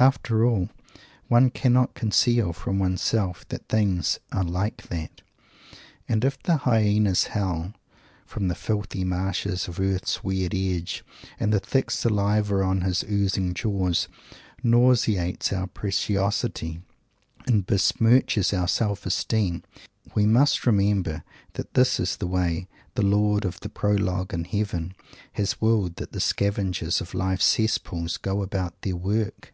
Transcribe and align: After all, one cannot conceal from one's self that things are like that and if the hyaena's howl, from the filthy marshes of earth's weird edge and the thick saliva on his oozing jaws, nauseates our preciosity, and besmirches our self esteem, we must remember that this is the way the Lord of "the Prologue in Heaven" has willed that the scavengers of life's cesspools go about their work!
After 0.00 0.44
all, 0.46 0.68
one 1.26 1.50
cannot 1.50 1.94
conceal 1.94 2.52
from 2.52 2.78
one's 2.78 3.02
self 3.02 3.48
that 3.48 3.66
things 3.68 4.20
are 4.30 4.44
like 4.44 4.82
that 4.90 5.22
and 6.08 6.24
if 6.24 6.40
the 6.40 6.58
hyaena's 6.58 7.24
howl, 7.34 7.72
from 8.24 8.46
the 8.46 8.54
filthy 8.54 9.02
marshes 9.02 9.66
of 9.66 9.80
earth's 9.80 10.22
weird 10.22 10.54
edge 10.54 11.04
and 11.40 11.52
the 11.52 11.58
thick 11.58 11.90
saliva 11.90 12.60
on 12.62 12.82
his 12.82 13.02
oozing 13.10 13.54
jaws, 13.54 14.06
nauseates 14.62 15.52
our 15.52 15.66
preciosity, 15.66 16.80
and 17.48 17.66
besmirches 17.66 18.52
our 18.52 18.68
self 18.68 19.04
esteem, 19.04 19.64
we 20.14 20.26
must 20.26 20.64
remember 20.64 21.24
that 21.54 21.74
this 21.74 21.98
is 21.98 22.18
the 22.18 22.28
way 22.28 22.68
the 22.94 23.02
Lord 23.02 23.44
of 23.44 23.58
"the 23.58 23.68
Prologue 23.68 24.32
in 24.32 24.44
Heaven" 24.44 24.94
has 25.32 25.60
willed 25.60 25.96
that 25.96 26.12
the 26.12 26.20
scavengers 26.20 27.00
of 27.00 27.14
life's 27.14 27.46
cesspools 27.46 28.16
go 28.16 28.42
about 28.44 28.82
their 28.82 28.94
work! 28.94 29.52